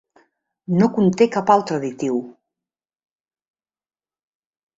[0.77, 2.17] No conté cap altre additiu.